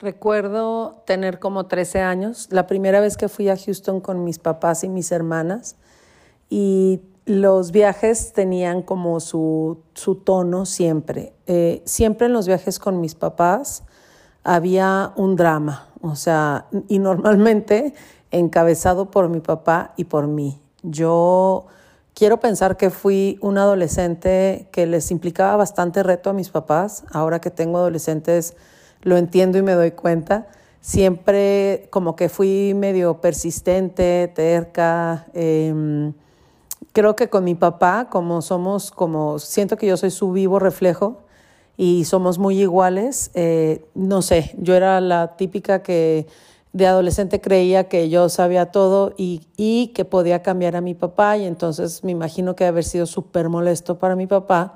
[0.00, 4.82] Recuerdo tener como 13 años, la primera vez que fui a Houston con mis papás
[4.82, 5.76] y mis hermanas
[6.48, 11.34] y los viajes tenían como su, su tono siempre.
[11.46, 13.84] Eh, siempre en los viajes con mis papás
[14.42, 17.92] había un drama, o sea, y normalmente
[18.30, 20.62] encabezado por mi papá y por mí.
[20.82, 21.66] Yo
[22.14, 27.38] quiero pensar que fui un adolescente que les implicaba bastante reto a mis papás, ahora
[27.42, 28.56] que tengo adolescentes
[29.02, 30.48] lo entiendo y me doy cuenta.
[30.80, 35.26] Siempre como que fui medio persistente, terca.
[35.34, 36.14] Em,
[36.92, 41.22] creo que con mi papá, como somos, como siento que yo soy su vivo reflejo
[41.76, 46.26] y somos muy iguales, eh, no sé, yo era la típica que
[46.72, 51.36] de adolescente creía que yo sabía todo y, y que podía cambiar a mi papá
[51.36, 54.74] y entonces me imagino que haber sido súper molesto para mi papá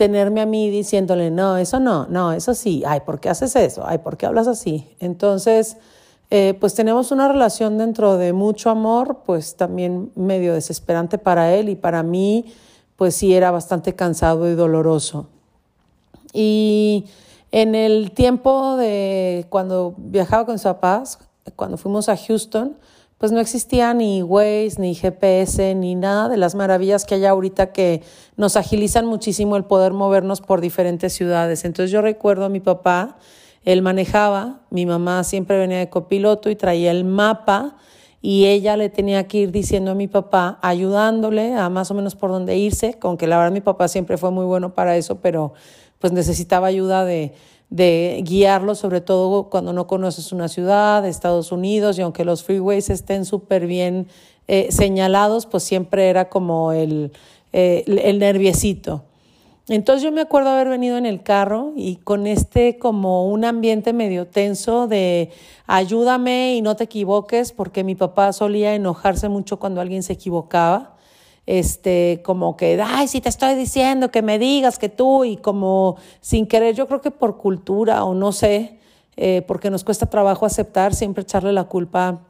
[0.00, 3.82] tenerme a mí diciéndole, no, eso no, no, eso sí, ay, ¿por qué haces eso?
[3.86, 4.96] Ay, ¿por qué hablas así?
[4.98, 5.76] Entonces,
[6.30, 11.68] eh, pues tenemos una relación dentro de mucho amor, pues también medio desesperante para él
[11.68, 12.46] y para mí,
[12.96, 15.26] pues sí era bastante cansado y doloroso.
[16.32, 17.04] Y
[17.52, 21.18] en el tiempo de cuando viajaba con sus papás,
[21.56, 22.74] cuando fuimos a Houston,
[23.20, 27.70] pues no existía ni Waze, ni GPS, ni nada de las maravillas que hay ahorita
[27.70, 28.02] que
[28.38, 31.66] nos agilizan muchísimo el poder movernos por diferentes ciudades.
[31.66, 33.18] Entonces yo recuerdo a mi papá,
[33.62, 37.76] él manejaba, mi mamá siempre venía de copiloto y traía el mapa
[38.22, 42.16] y ella le tenía que ir diciendo a mi papá, ayudándole a más o menos
[42.16, 45.20] por dónde irse, con que la verdad mi papá siempre fue muy bueno para eso,
[45.20, 45.52] pero
[45.98, 47.34] pues necesitaba ayuda de,
[47.70, 52.90] de guiarlo, sobre todo cuando no conoces una ciudad, Estados Unidos, y aunque los freeways
[52.90, 54.08] estén súper bien
[54.48, 57.12] eh, señalados, pues siempre era como el,
[57.52, 58.20] eh, el.
[59.68, 63.92] Entonces yo me acuerdo haber venido en el carro y con este como un ambiente
[63.92, 65.30] medio tenso de
[65.68, 70.96] ayúdame y no te equivoques, porque mi papá solía enojarse mucho cuando alguien se equivocaba
[71.50, 75.96] este, como que, ay, si te estoy diciendo que me digas que tú, y como
[76.20, 78.78] sin querer, yo creo que por cultura o no sé,
[79.16, 82.20] eh, porque nos cuesta trabajo aceptar, siempre echarle la culpa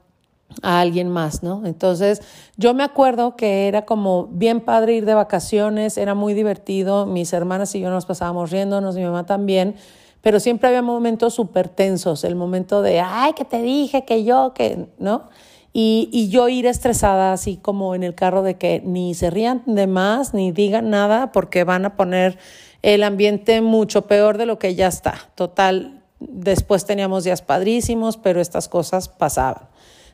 [0.62, 1.66] a alguien más, ¿no?
[1.66, 2.22] Entonces,
[2.56, 7.34] yo me acuerdo que era como bien padre ir de vacaciones, era muy divertido, mis
[7.34, 9.74] hermanas y yo nos pasábamos riéndonos, mi mamá también,
[10.22, 14.54] pero siempre había momentos súper tensos, el momento de, ay, que te dije, que yo,
[14.54, 15.24] que, ¿no?
[15.72, 19.62] Y, y, yo ir estresada así como en el carro de que ni se rían
[19.66, 22.38] de más ni digan nada porque van a poner
[22.82, 25.14] el ambiente mucho peor de lo que ya está.
[25.36, 29.68] Total, después teníamos días padrísimos, pero estas cosas pasaban.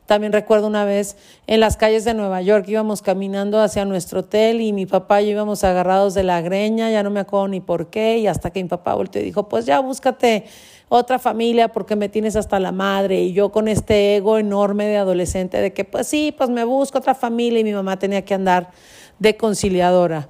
[0.06, 1.16] También recuerdo una vez
[1.48, 5.26] en las calles de Nueva York íbamos caminando hacia nuestro hotel y mi papá y
[5.26, 8.50] yo íbamos agarrados de la greña, ya no me acuerdo ni por qué, y hasta
[8.50, 10.44] que mi papá volteó y dijo, pues ya búscate
[10.88, 14.96] otra familia porque me tienes hasta la madre y yo con este ego enorme de
[14.96, 18.34] adolescente de que pues sí, pues me busco otra familia y mi mamá tenía que
[18.34, 18.70] andar
[19.18, 20.28] de conciliadora.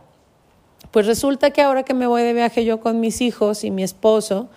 [0.90, 3.82] Pues resulta que ahora que me voy de viaje yo con mis hijos y mi
[3.82, 4.48] esposo,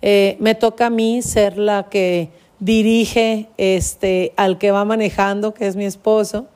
[0.00, 5.66] eh, me toca a mí ser la que dirige este, al que va manejando, que
[5.66, 6.46] es mi esposo.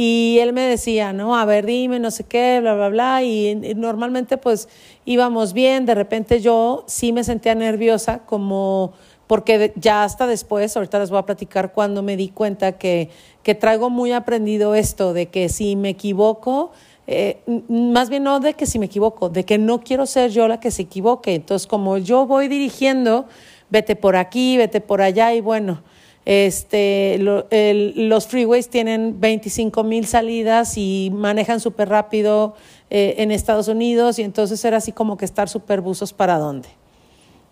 [0.00, 3.24] Y él me decía, no, a ver, dime, no sé qué, bla, bla, bla.
[3.24, 4.68] Y, normalmente pues
[5.04, 8.92] íbamos bien, de repente yo sí me sentía nerviosa, como
[9.26, 13.10] porque ya hasta después, ahorita les voy a platicar cuando me di cuenta que,
[13.42, 16.70] que traigo muy aprendido esto, de que si me equivoco,
[17.08, 20.46] eh, más bien no de que si me equivoco, de que no quiero ser yo
[20.46, 21.34] la que se equivoque.
[21.34, 23.26] Entonces, como yo voy dirigiendo,
[23.68, 25.82] vete por aquí, vete por allá y bueno,
[26.30, 32.54] este, los freeways tienen 25 mil salidas y manejan súper rápido
[32.90, 36.68] eh, en Estados Unidos y entonces era así como que estar súper buzos para dónde.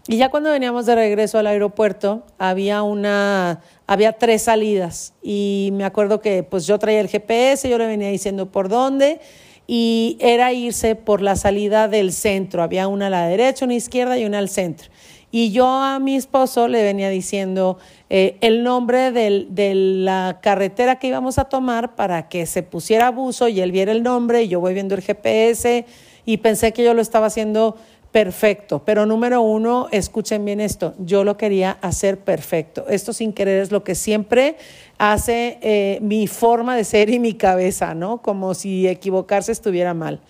[0.09, 5.87] Y ya cuando veníamos de regreso al aeropuerto, había una, había tres salidas y me
[5.87, 9.21] acuerdo que pues yo traía el GPS, yo le venía diciendo por dónde
[9.67, 12.63] y era irse por la salida del centro.
[12.63, 14.91] Había una a la derecha, una a la izquierda y una al centro.
[15.31, 17.79] Y yo a mi esposo le venía diciendo
[18.09, 23.49] eh, el nombre de la carretera que íbamos a tomar para que se pusiera abuso
[23.49, 25.85] y él viera el nombre y yo voy viendo el GPS
[26.25, 27.77] y pensé que yo lo estaba haciendo
[28.13, 28.83] perfecto.
[28.85, 32.87] Pero número uno, escuchen bien esto, yo lo quería hacer perfecto.
[32.89, 34.57] Esto sin querer es lo que siempre
[34.99, 38.23] hace eh, mi forma de ser y mi cabeza, ¿no?
[38.23, 40.21] Como si equivocarse estuviera mal.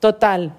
[0.00, 0.54] Total.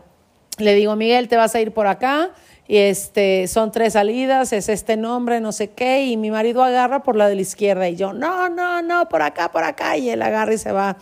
[0.57, 2.31] Le digo, Miguel, te vas a ir por acá
[2.67, 7.03] y este, son tres salidas, es este nombre, no sé qué, y mi marido agarra
[7.03, 10.09] por la de la izquierda y yo, no, no, no, por acá, por acá, y
[10.09, 10.97] él agarra y se va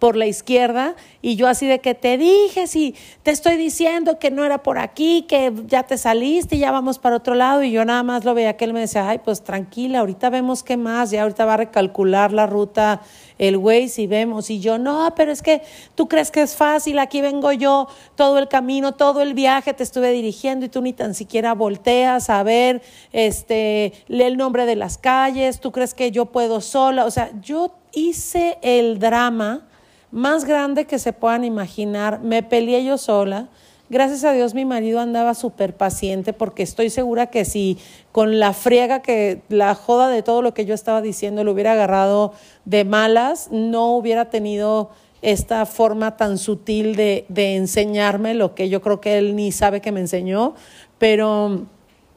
[0.00, 4.30] por la izquierda y yo así de que te dije, si te estoy diciendo que
[4.30, 7.62] no era por aquí, que ya te saliste y ya vamos para otro lado.
[7.62, 10.62] Y yo nada más lo veía que él me decía, ay, pues tranquila, ahorita vemos
[10.62, 13.02] qué más, ya ahorita va a recalcular la ruta
[13.36, 15.62] el güey si vemos y yo, no, pero es que
[15.94, 19.82] tú crees que es fácil, aquí vengo yo todo el camino, todo el viaje te
[19.82, 22.82] estuve dirigiendo y tú ni tan siquiera volteas a ver,
[23.12, 27.30] este, lee el nombre de las calles, tú crees que yo puedo sola, o sea,
[27.40, 29.69] yo hice el drama
[30.10, 33.48] más grande que se puedan imaginar, me peleé yo sola,
[33.90, 37.76] Gracias a Dios mi marido andaba súper paciente porque estoy segura que si
[38.12, 41.72] con la friega que la joda de todo lo que yo estaba diciendo lo hubiera
[41.72, 42.32] agarrado
[42.64, 44.90] de malas, no hubiera tenido
[45.22, 49.80] esta forma tan sutil de, de enseñarme lo que yo creo que él ni sabe
[49.80, 50.54] que me enseñó,
[50.98, 51.66] pero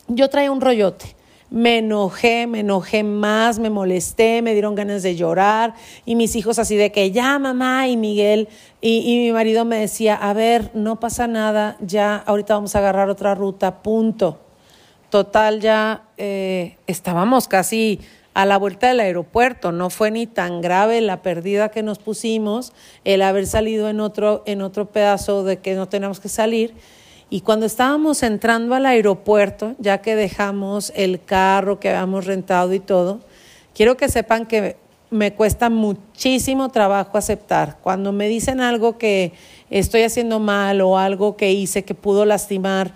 [0.07, 1.15] yo traía un rollote
[1.53, 6.57] me enojé, me enojé más, me molesté, me dieron ganas de llorar y mis hijos
[6.57, 8.49] así de que ya mamá y Miguel
[8.81, 13.07] y, mi marido me decía, a ver, no pasa nada, ya ahorita vamos a agarrar
[13.07, 14.39] otra ruta, punto.
[15.11, 18.01] Total, ya eh, estábamos casi
[18.33, 19.71] a la vuelta del aeropuerto.
[19.71, 22.73] No fue ni tan grave la pérdida que nos pusimos,
[23.03, 26.73] el haber salido en otro, en otro pedazo de que no tenemos que salir.
[27.33, 32.79] Y cuando estábamos entrando al aeropuerto, ya que dejamos el carro que habíamos rentado y
[32.79, 33.21] todo,
[33.73, 34.77] quiero que sepan que
[35.09, 37.79] me cuesta muchísimo trabajo aceptar.
[37.81, 39.33] Cuando me dicen algo que
[39.71, 42.93] estoy haciendo mal o algo que hice que pudo lastimar,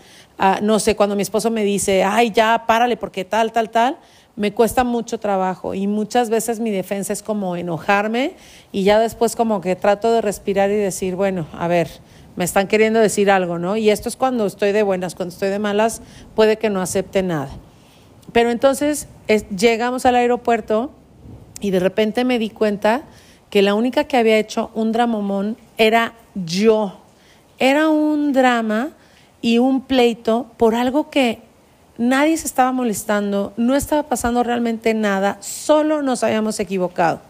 [0.62, 3.98] no sé, cuando mi esposo me dice, ay, ya, párale porque tal, tal, tal,
[4.36, 8.36] me cuesta mucho trabajo y muchas veces mi defensa es como enojarme
[8.72, 11.90] y ya después como que trato de respirar y decir, bueno, a ver,
[12.38, 13.76] me están queriendo decir algo, ¿no?
[13.76, 16.02] Y esto es cuando estoy de buenas, cuando estoy de malas,
[16.36, 17.50] puede que no acepte nada.
[18.32, 19.08] Pero entonces
[19.56, 20.92] llegamos al aeropuerto
[21.60, 23.02] y de repente me di cuenta
[23.50, 27.00] que la única que había hecho un dramomón era yo.
[27.58, 28.90] Era un drama
[29.42, 31.42] y un pleito por algo que
[31.98, 37.22] nadie se estaba molestando, no estaba pasando realmente nada, solo nos habíamos equivocado.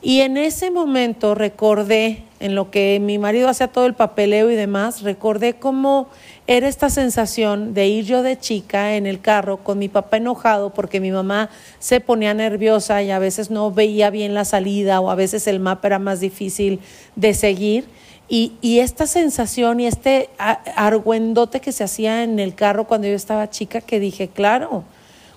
[0.00, 4.54] Y en ese momento recordé, en lo que mi marido hacía todo el papeleo y
[4.54, 6.08] demás, recordé cómo
[6.46, 10.70] era esta sensación de ir yo de chica en el carro con mi papá enojado
[10.70, 15.10] porque mi mamá se ponía nerviosa y a veces no veía bien la salida o
[15.10, 16.80] a veces el mapa era más difícil
[17.16, 17.86] de seguir.
[18.28, 23.14] Y, y esta sensación y este argüendote que se hacía en el carro cuando yo
[23.14, 24.84] estaba chica, que dije, claro,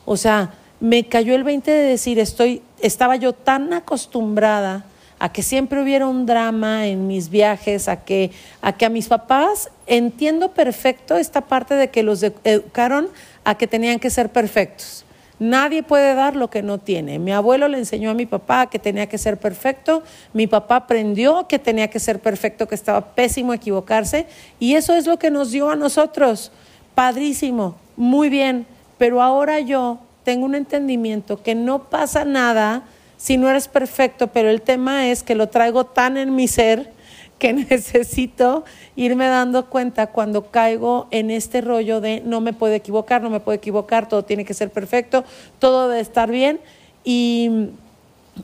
[0.05, 4.85] o sea, me cayó el 20 de decir, estoy, estaba yo tan acostumbrada
[5.19, 8.31] a que siempre hubiera un drama en mis viajes, a que
[8.61, 13.09] a, que a mis papás entiendo perfecto esta parte de que los educaron
[13.43, 15.05] a que tenían que ser perfectos.
[15.39, 17.17] Nadie puede dar lo que no tiene.
[17.17, 21.47] Mi abuelo le enseñó a mi papá que tenía que ser perfecto, mi papá aprendió
[21.47, 24.27] que tenía que ser perfecto, que estaba pésimo equivocarse,
[24.59, 26.51] y eso es lo que nos dio a nosotros.
[26.93, 28.65] Padrísimo, muy bien,
[28.97, 32.83] pero ahora yo tengo un entendimiento que no pasa nada
[33.19, 36.89] si no eres perfecto, pero el tema es que lo traigo tan en mi ser
[37.37, 38.63] que necesito
[38.95, 43.41] irme dando cuenta cuando caigo en este rollo de no me puedo equivocar, no me
[43.41, 45.25] puedo equivocar, todo tiene que ser perfecto,
[45.59, 46.61] todo debe estar bien.
[47.03, 47.69] Y,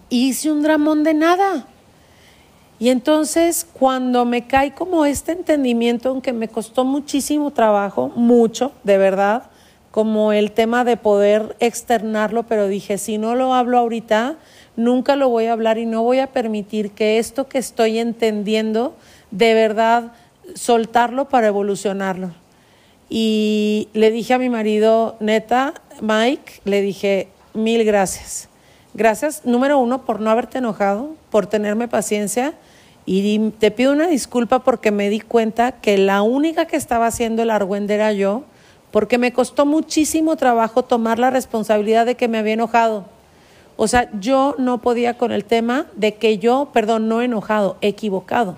[0.10, 1.68] hice un dramón de nada.
[2.80, 8.98] Y entonces cuando me cae como este entendimiento, aunque me costó muchísimo trabajo, mucho, de
[8.98, 9.44] verdad,
[9.92, 14.36] como el tema de poder externarlo, pero dije, si no lo hablo ahorita,
[14.76, 18.96] nunca lo voy a hablar y no voy a permitir que esto que estoy entendiendo,
[19.32, 20.14] de verdad,
[20.56, 22.32] soltarlo para evolucionarlo.
[23.10, 28.50] Y le dije a mi marido, neta, Mike, le dije, mil gracias.
[28.94, 32.54] Gracias, número uno, por no haberte enojado, por tenerme paciencia.
[33.06, 37.44] Y te pido una disculpa porque me di cuenta que la única que estaba haciendo
[37.44, 38.44] el argüende era yo
[38.96, 43.06] porque me costó muchísimo trabajo tomar la responsabilidad de que me había enojado.
[43.78, 48.58] O sea, yo no podía con el tema de que yo, perdón, no enojado, equivocado.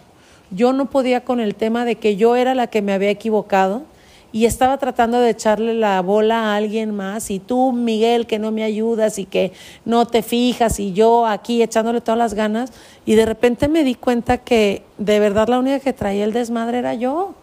[0.51, 3.83] Yo no podía con el tema de que yo era la que me había equivocado
[4.31, 8.51] y estaba tratando de echarle la bola a alguien más y tú, Miguel, que no
[8.51, 9.53] me ayudas y que
[9.85, 12.71] no te fijas y yo aquí echándole todas las ganas
[13.05, 16.79] y de repente me di cuenta que de verdad la única que traía el desmadre
[16.79, 17.33] era yo.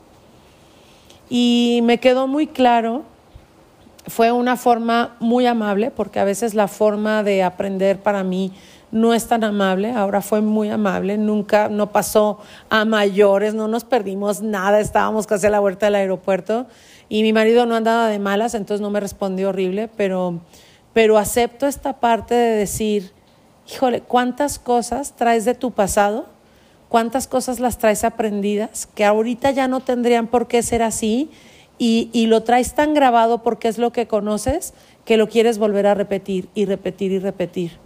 [1.30, 3.02] Y me quedó muy claro,
[4.06, 8.52] fue una forma muy amable, porque a veces la forma de aprender para mí
[8.90, 12.38] no es tan amable, ahora fue muy amable, nunca, no pasó
[12.70, 16.66] a mayores, no nos perdimos nada, estábamos casi a la vuelta del aeropuerto
[17.08, 20.40] y mi marido no andaba de malas, entonces no me respondió horrible, pero,
[20.92, 23.10] pero acepto esta parte de decir,
[23.68, 26.26] híjole, ¿cuántas cosas traes de tu pasado
[26.94, 31.28] cuántas cosas las traes aprendidas que ahorita ya no tendrían por qué ser así
[31.78, 35.86] y, y lo traes tan grabado porque es lo que conoces que lo quieres volver
[35.86, 37.84] a repetir y repetir y repetir.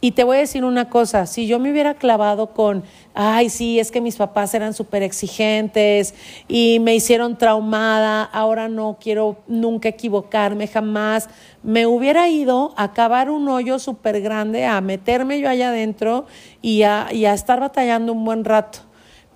[0.00, 2.84] Y te voy a decir una cosa, si yo me hubiera clavado con,
[3.14, 6.14] ay, sí, es que mis papás eran súper exigentes
[6.46, 11.28] y me hicieron traumada, ahora no quiero nunca equivocarme, jamás,
[11.64, 16.26] me hubiera ido a cavar un hoyo súper grande, a meterme yo allá adentro
[16.62, 18.78] y a, y a estar batallando un buen rato.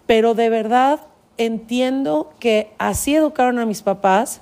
[0.06, 1.00] Pero de verdad
[1.38, 4.40] entiendo que así educaron a mis papás,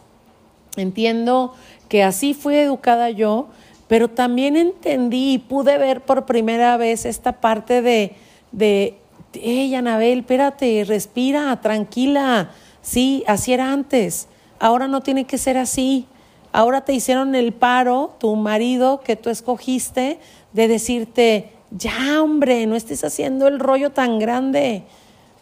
[0.76, 1.54] entiendo
[1.88, 3.48] que así fui educada yo,
[3.88, 8.14] pero también entendí y pude ver por primera vez esta parte de,
[8.52, 8.96] de
[9.32, 12.50] hey, Anabel, espérate, respira, tranquila,
[12.82, 14.28] sí, así era antes,
[14.58, 16.06] ahora no tiene que ser así,
[16.52, 20.18] ahora te hicieron el paro, tu marido que tú escogiste,
[20.52, 24.84] de decirte, ya hombre, no estés haciendo el rollo tan grande,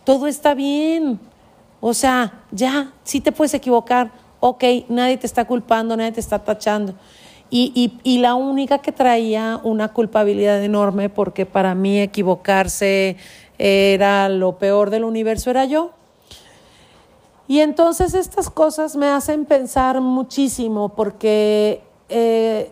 [0.05, 1.19] todo está bien,
[1.81, 6.39] o sea, ya, sí te puedes equivocar, ok, nadie te está culpando, nadie te está
[6.39, 6.95] tachando.
[7.51, 13.17] Y, y, la única que traía una culpabilidad enorme, porque para mí equivocarse
[13.57, 15.93] era lo peor del universo, era yo.
[17.47, 21.81] Y entonces estas cosas me hacen pensar muchísimo, porque
[22.11, 22.71] eh,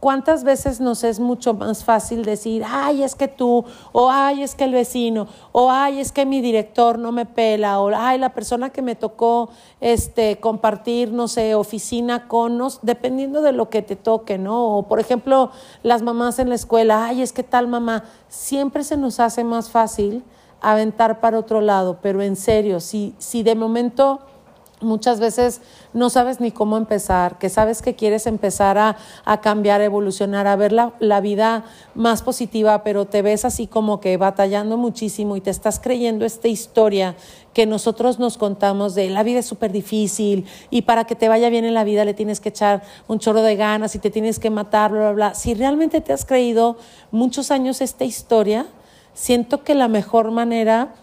[0.00, 4.54] ¿Cuántas veces nos es mucho más fácil decir, ay, es que tú, o ay, es
[4.54, 8.32] que el vecino, o ay, es que mi director no me pela, o ay, la
[8.32, 9.48] persona que me tocó
[9.80, 14.78] este, compartir, no sé, oficina con nos, dependiendo de lo que te toque, ¿no?
[14.78, 15.50] O por ejemplo,
[15.82, 19.68] las mamás en la escuela, ay, es que tal mamá, siempre se nos hace más
[19.68, 20.22] fácil
[20.60, 24.20] aventar para otro lado, pero en serio, si, si de momento
[24.80, 25.60] muchas veces
[25.92, 30.46] no sabes ni cómo empezar, que sabes que quieres empezar a, a cambiar, a evolucionar,
[30.46, 35.36] a ver la, la, vida más positiva, pero te ves así como que batallando muchísimo
[35.36, 37.16] y te estás creyendo esta historia
[37.52, 41.48] que nosotros nos contamos de la vida es súper difícil y para que te vaya
[41.48, 44.38] bien en la vida le tienes que echar un chorro de ganas y te tienes
[44.38, 45.34] que matar, bla, bla, bla.
[45.34, 46.76] Si realmente te has creído
[47.10, 48.66] muchos años esta historia,
[49.12, 50.94] siento que la mejor manera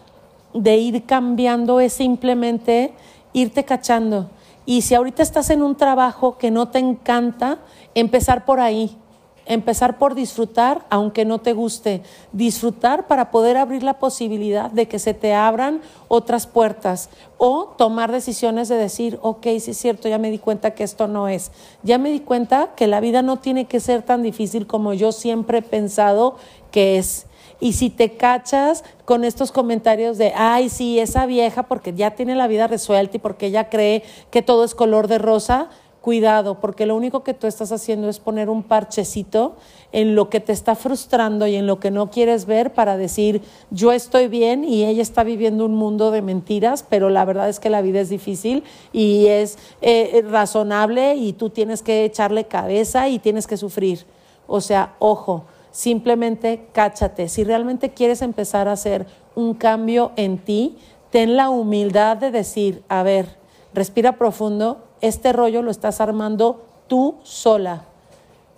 [0.54, 2.94] de ir cambiando es simplemente
[3.36, 4.30] irte cachando.
[4.64, 7.58] Y si ahorita estás en un trabajo que no te encanta,
[7.94, 8.96] empezar por ahí,
[9.44, 12.02] empezar por disfrutar, aunque no te guste,
[12.32, 18.10] disfrutar para poder abrir la posibilidad de que se te abran otras puertas o tomar
[18.10, 21.52] decisiones de decir, ok, sí es cierto, ya me di cuenta que esto no es,
[21.82, 25.12] ya me di cuenta que la vida no tiene que ser tan difícil como yo
[25.12, 26.36] siempre he pensado
[26.70, 27.26] que es.
[27.60, 32.34] Y si te cachas con estos comentarios de, ay, sí, esa vieja porque ya tiene
[32.34, 35.70] la vida resuelta y porque ella cree que todo es color de rosa,
[36.06, 39.56] cuidado, porque lo único que tú estás haciendo es poner un parchecito
[39.90, 43.42] en lo que te está frustrando y en lo que no quieres ver para decir,
[43.72, 47.58] yo estoy bien y ella está viviendo un mundo de mentiras, pero la verdad es
[47.58, 53.08] que la vida es difícil y es eh, razonable y tú tienes que echarle cabeza
[53.08, 54.04] y tienes que sufrir.
[54.46, 55.46] O sea, ojo
[55.76, 57.28] Simplemente cáchate.
[57.28, 59.04] Si realmente quieres empezar a hacer
[59.34, 60.78] un cambio en ti,
[61.10, 63.36] ten la humildad de decir, a ver,
[63.74, 67.84] respira profundo, este rollo lo estás armando tú sola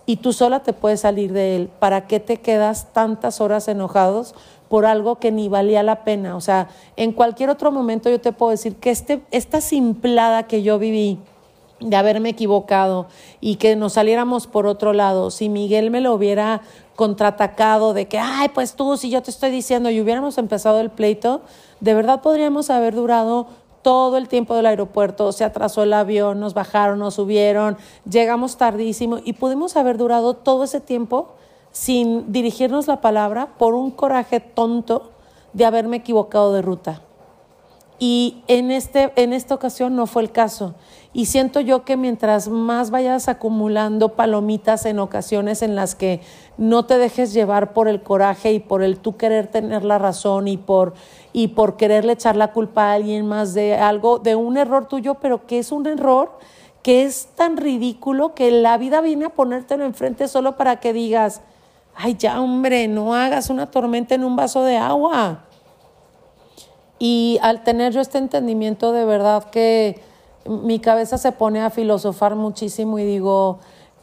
[0.07, 1.71] y tú sola te puedes salir de él.
[1.81, 4.37] ¿Para qué te quedas tantas horas enojados
[4.69, 6.37] por algo que ni valía la pena?
[6.37, 10.63] O sea, en cualquier otro momento yo te puedo decir que este, esta simplada que
[10.63, 11.19] yo viví,
[11.81, 13.07] de haberme equivocado
[13.41, 16.63] y que nos saliéramos por otro lado, si Miguel me lo hubiera
[16.99, 20.91] contraatacado de que, ay, pues tú, si yo te estoy diciendo y hubiéramos empezado el
[20.91, 21.43] pleito,
[21.79, 23.47] de verdad podríamos haber durado
[23.83, 27.77] todo el tiempo del aeropuerto, se atrasó el avión, nos bajaron, nos subieron,
[28.11, 31.37] llegamos tardísimo y pudimos haber durado todo ese tiempo
[31.71, 35.13] sin dirigirnos la palabra por un coraje tonto
[35.53, 37.03] de haberme equivocado de ruta.
[37.99, 40.75] Y en, este, en esta ocasión no fue el caso.
[41.13, 46.21] Y siento yo que mientras más vayas acumulando palomitas en ocasiones en las que
[46.59, 50.47] no te dejes llevar por el coraje y por el tú querer tener la razón
[50.47, 50.95] y por,
[51.33, 55.17] y por quererle echar la culpa a alguien más de algo, de un error tuyo,
[55.17, 56.39] pero que es un error
[56.83, 61.41] que es tan ridículo que la vida viene a ponértelo enfrente solo para que digas,
[61.97, 65.48] ay ya hombre, no hagas una tormenta en un vaso de agua.
[66.99, 70.01] Y al tener yo este entendimiento de verdad que
[70.47, 73.59] mi cabeza se pone a filosofar muchísimo y digo,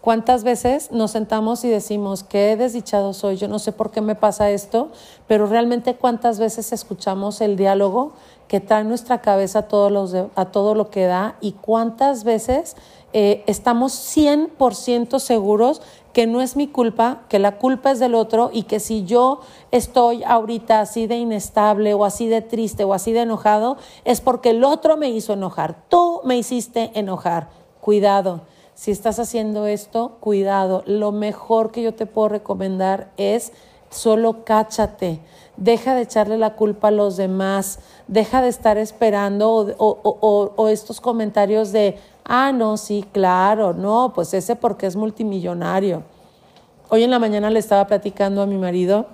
[0.06, 4.14] ¿Cuántas veces nos sentamos y decimos, qué desdichado soy, yo no sé por qué me
[4.14, 4.90] pasa esto,
[5.28, 8.14] pero realmente cuántas veces escuchamos el diálogo
[8.48, 12.76] que trae nuestra cabeza a a todo lo que da y cuántas veces
[13.18, 15.82] eh, estamos 100% seguros
[16.12, 19.40] que no es mi culpa, que la culpa es del otro y que si yo
[19.72, 24.50] estoy ahorita así de inestable o así de triste o así de enojado, es porque
[24.50, 27.48] el otro me hizo enojar, tú me hiciste enojar.
[27.80, 28.42] Cuidado
[28.74, 30.84] si estás haciendo esto, cuidado.
[30.86, 33.54] Lo mejor que yo te puedo recomendar es
[33.96, 35.20] solo cáchate.
[35.58, 37.80] Deja de echarle la culpa a los demás.
[38.08, 44.56] Deja de estar esperando o, estos comentarios de, ah, no, sí, claro, no, pues ese
[44.56, 46.04] porque es multimillonario.
[46.90, 49.08] Hoy en la mañana le estaba platicando a mi marido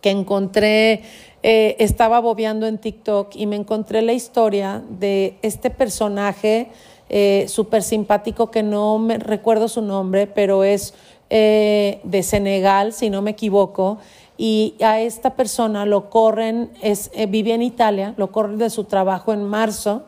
[0.00, 1.02] que encontré,
[1.42, 6.70] eh, estaba bobeando en TikTok y me encontré la historia de este personaje
[7.10, 10.94] eh, súper simpático que no me recuerdo su nombre, pero es
[11.36, 13.98] eh, de Senegal, si no me equivoco,
[14.38, 18.84] y a esta persona lo corren, es, eh, vive en Italia, lo corren de su
[18.84, 20.04] trabajo en marzo.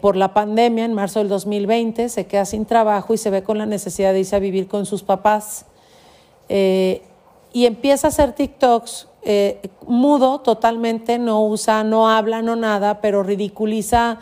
[0.00, 3.58] por la pandemia, en marzo del 2020, se queda sin trabajo y se ve con
[3.58, 5.66] la necesidad de irse a vivir con sus papás.
[6.48, 13.22] y empieza a hacer TikToks eh, mudo totalmente, no usa, no habla, no nada, pero
[13.22, 14.18] ridiculiza,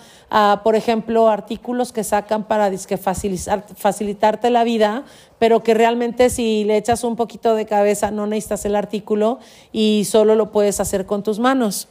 [0.63, 5.05] por ejemplo, artículos que sacan para facilitar, facilitarte la vida,
[5.39, 9.39] pero que realmente si le echas un poquito de cabeza no necesitas el artículo
[9.73, 11.89] y solo lo puedes hacer con tus manos.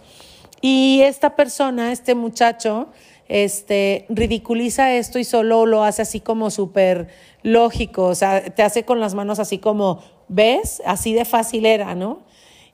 [0.62, 2.88] Y esta persona, este muchacho,
[3.28, 7.08] este, ridiculiza esto y solo lo hace así como súper
[7.42, 10.82] lógico, o sea, te hace con las manos así como, ¿ves?
[10.86, 12.29] Así de fácil era, ¿no?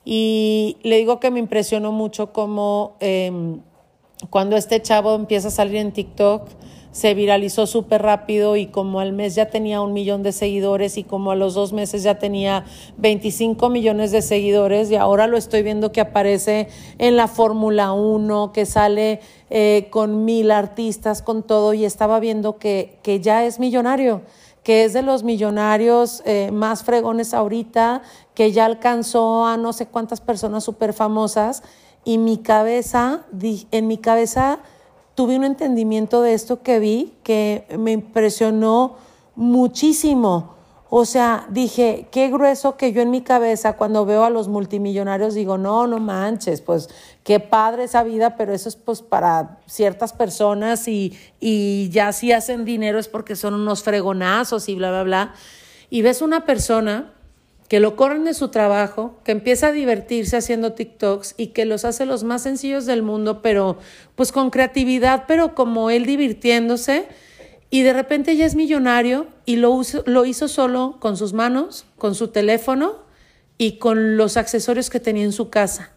[0.08, 3.60] Y le digo que me impresionó mucho cómo em,
[4.30, 6.48] cuando este chavo empieza a salir en TikTok,
[6.92, 11.02] se viralizó súper rápido y como al mes ya tenía un millón de seguidores y
[11.02, 12.64] como a los dos meses ya tenía
[12.98, 18.52] 25 millones de seguidores y ahora lo estoy viendo que aparece en la Fórmula 1,
[18.52, 19.18] que sale
[19.50, 24.22] eh, con mil artistas, con todo y estaba viendo que, que ya es millonario
[24.66, 28.02] que es de los millonarios eh, más fregones ahorita,
[28.34, 31.62] que ya alcanzó a no sé cuántas personas súper famosas,
[32.04, 33.26] y mi cabeza,
[33.70, 34.58] en mi cabeza
[35.14, 38.96] tuve un entendimiento de esto que vi que me impresionó
[39.36, 40.55] muchísimo.
[40.88, 45.34] O sea, dije, qué grueso que yo en mi cabeza cuando veo a los multimillonarios
[45.34, 46.88] digo, no, no manches, pues
[47.24, 52.30] qué padre esa vida, pero eso es pues para ciertas personas y, y ya si
[52.30, 55.34] hacen dinero es porque son unos fregonazos y bla, bla, bla.
[55.90, 57.12] Y ves una persona
[57.68, 61.84] que lo corren de su trabajo, que empieza a divertirse haciendo TikToks y que los
[61.84, 63.78] hace los más sencillos del mundo, pero
[64.14, 67.08] pues con creatividad, pero como él divirtiéndose
[67.70, 72.14] y de repente ya es millonario y lo, lo hizo solo con sus manos, con
[72.14, 73.04] su teléfono
[73.58, 75.92] y con los accesorios que tenía en su casa.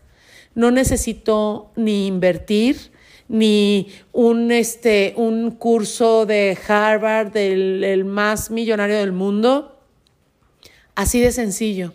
[0.56, 2.92] No necesitó ni invertir,
[3.28, 9.80] ni un, este, un curso de Harvard, del el más millonario del mundo.
[10.96, 11.94] Así de sencillo.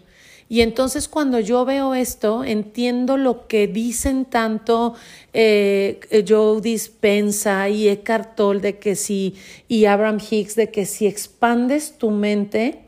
[0.49, 4.95] Y entonces cuando yo veo esto, entiendo lo que dicen tanto
[5.33, 9.35] eh, Joe Dispensa y Eckhart Tolle de que si,
[9.69, 12.81] y Abraham Hicks, de que si expandes tu mente,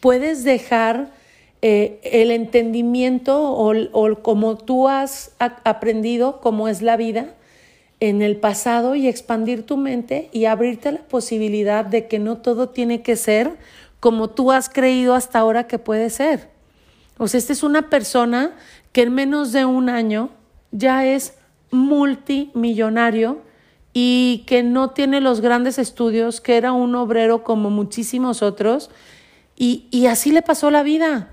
[0.00, 1.10] puedes dejar
[1.62, 7.34] eh, el entendimiento o, o como tú has aprendido cómo es la vida
[8.00, 12.68] en el pasado y expandir tu mente y abrirte la posibilidad de que no todo
[12.68, 13.56] tiene que ser
[14.00, 16.55] como tú has creído hasta ahora que puede ser.
[17.18, 18.52] O sea, esta es una persona
[18.92, 20.30] que en menos de un año
[20.70, 21.34] ya es
[21.70, 23.42] multimillonario
[23.92, 28.90] y que no tiene los grandes estudios, que era un obrero como muchísimos otros,
[29.56, 31.30] y, y así le pasó la vida.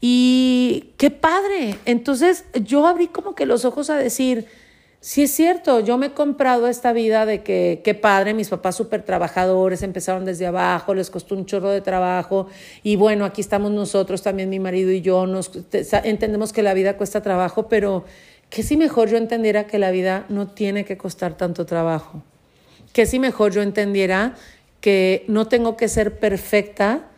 [0.00, 1.78] Y qué padre.
[1.86, 4.46] Entonces yo abrí como que los ojos a decir,
[5.00, 8.74] Sí es cierto, yo me he comprado esta vida de que qué padre, mis papás
[8.74, 12.48] súper trabajadores, empezaron desde abajo, les costó un chorro de trabajo
[12.82, 15.50] y bueno, aquí estamos nosotros, también mi marido y yo, nos,
[16.02, 18.04] entendemos que la vida cuesta trabajo, pero
[18.50, 22.22] ¿qué si mejor yo entendiera que la vida no tiene que costar tanto trabajo?
[22.92, 24.34] ¿Qué si mejor yo entendiera
[24.80, 27.10] que no tengo que ser perfecta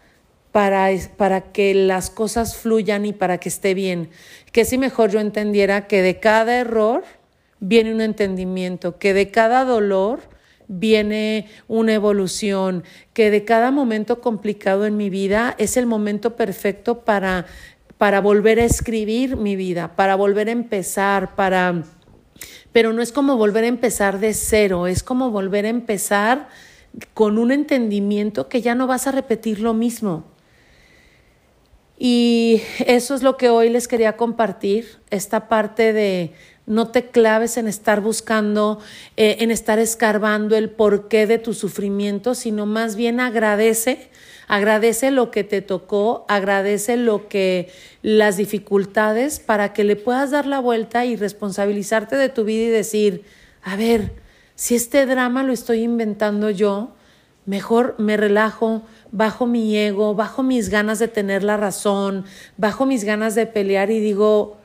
[0.52, 4.10] para, para que las cosas fluyan y para que esté bien?
[4.52, 7.04] ¿Qué si mejor yo entendiera que de cada error
[7.60, 10.20] viene un entendimiento, que de cada dolor
[10.68, 17.00] viene una evolución, que de cada momento complicado en mi vida es el momento perfecto
[17.00, 17.46] para,
[17.96, 21.82] para volver a escribir mi vida, para volver a empezar, para...
[22.70, 26.48] Pero no es como volver a empezar de cero, es como volver a empezar
[27.14, 30.24] con un entendimiento que ya no vas a repetir lo mismo.
[31.98, 36.32] Y eso es lo que hoy les quería compartir, esta parte de
[36.68, 38.78] no te claves en estar buscando,
[39.16, 44.10] eh, en estar escarbando el porqué de tu sufrimiento, sino más bien agradece,
[44.46, 47.70] agradece lo que te tocó, agradece lo que
[48.02, 52.68] las dificultades para que le puedas dar la vuelta y responsabilizarte de tu vida y
[52.68, 53.24] decir,
[53.62, 54.12] a ver,
[54.54, 56.94] si este drama lo estoy inventando yo,
[57.46, 62.26] mejor me relajo, bajo mi ego, bajo mis ganas de tener la razón,
[62.58, 64.57] bajo mis ganas de pelear y digo,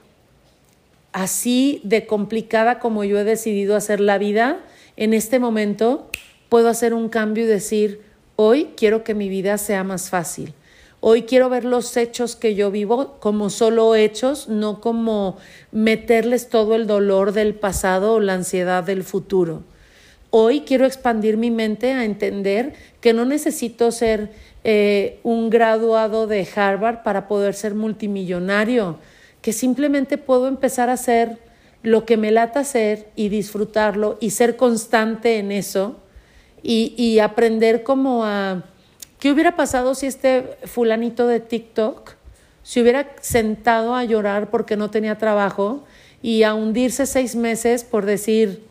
[1.13, 4.59] así de complicada como yo he decidido hacer la vida,
[4.97, 6.09] en este momento
[6.49, 8.01] puedo hacer un cambio y decir,
[8.35, 10.53] hoy quiero que mi vida sea más fácil.
[10.99, 15.37] Hoy quiero ver los hechos que yo vivo como solo hechos, no como
[15.71, 19.63] meterles todo el dolor del pasado o la ansiedad del futuro.
[20.29, 24.31] Hoy quiero expandir mi mente a entender que no necesito ser
[24.63, 28.97] eh, un graduado de Harvard para poder ser multimillonario,
[29.43, 31.37] que simplemente puedo empezar a hacer
[31.83, 35.97] lo que me lata hacer y disfrutarlo y ser constante en eso
[36.63, 38.63] y, y aprender como a...
[39.19, 42.15] ¿Qué hubiera pasado si este fulanito de TikTok
[42.63, 45.83] se hubiera sentado a llorar porque no tenía trabajo
[46.23, 48.63] y a hundirse seis meses por decir,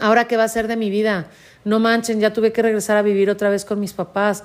[0.00, 1.26] Ahora, ¿qué va a ser de mi vida?
[1.64, 4.44] No manchen, ya tuve que regresar a vivir otra vez con mis papás.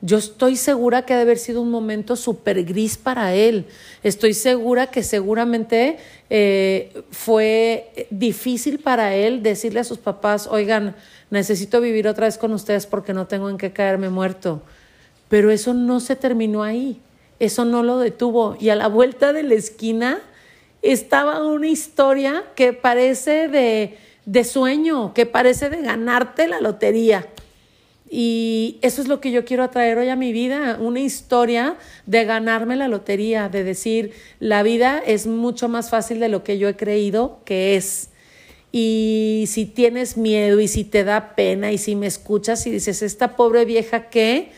[0.00, 3.66] Yo estoy segura que ha de haber sido un momento súper gris para él.
[4.02, 5.98] Estoy segura que seguramente
[6.30, 10.94] eh, fue difícil para él decirle a sus papás, oigan,
[11.30, 14.62] necesito vivir otra vez con ustedes porque no tengo en qué caerme muerto.
[15.28, 17.00] Pero eso no se terminó ahí.
[17.40, 18.56] Eso no lo detuvo.
[18.60, 20.20] Y a la vuelta de la esquina
[20.82, 27.26] estaba una historia que parece de de sueño, que parece de ganarte la lotería.
[28.10, 32.24] Y eso es lo que yo quiero atraer hoy a mi vida, una historia de
[32.24, 36.68] ganarme la lotería, de decir, la vida es mucho más fácil de lo que yo
[36.68, 38.08] he creído que es.
[38.72, 43.02] Y si tienes miedo y si te da pena y si me escuchas y dices,
[43.02, 44.52] esta pobre vieja que,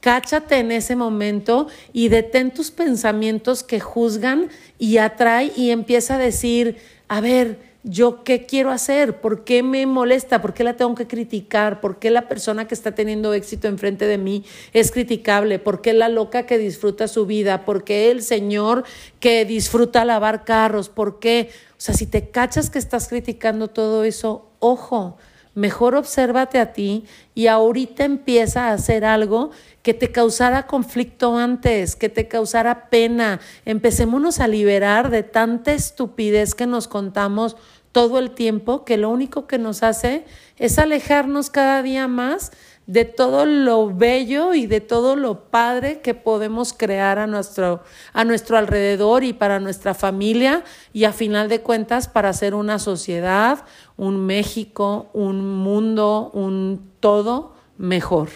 [0.00, 6.18] cáchate en ese momento y detén tus pensamientos que juzgan y atrae y empieza a
[6.18, 6.76] decir,
[7.08, 11.06] a ver, yo qué quiero hacer, por qué me molesta, por qué la tengo que
[11.06, 15.80] criticar, por qué la persona que está teniendo éxito enfrente de mí es criticable, por
[15.80, 18.84] qué la loca que disfruta su vida, por qué el señor
[19.18, 24.04] que disfruta lavar carros, por qué, o sea, si te cachas que estás criticando todo
[24.04, 25.16] eso, ojo,
[25.60, 29.50] mejor obsérvate a ti y ahorita empieza a hacer algo
[29.82, 33.40] que te causara conflicto antes, que te causara pena.
[33.66, 37.56] Empecémonos a liberar de tanta estupidez que nos contamos
[37.92, 40.24] todo el tiempo, que lo único que nos hace
[40.56, 42.52] es alejarnos cada día más
[42.90, 48.24] de todo lo bello y de todo lo padre que podemos crear a nuestro, a
[48.24, 53.64] nuestro alrededor y para nuestra familia y a final de cuentas para hacer una sociedad,
[54.00, 58.30] un México, un mundo, un todo mejor.